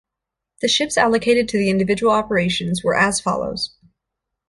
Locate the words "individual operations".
1.69-2.83